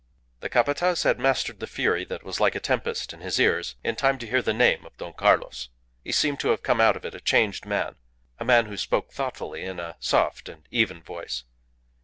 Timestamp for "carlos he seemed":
5.13-6.39